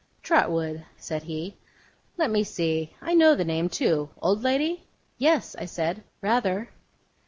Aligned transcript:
'Trotwood,' 0.23 0.83
said 0.97 1.21
he. 1.21 1.57
'Let 2.17 2.31
me 2.31 2.43
see. 2.43 2.95
I 3.03 3.13
know 3.13 3.35
the 3.35 3.45
name, 3.45 3.69
too. 3.69 4.09
Old 4.19 4.41
lady?' 4.41 4.87
'Yes,' 5.19 5.55
I 5.59 5.65
said, 5.65 6.03
'rather. 6.21 6.69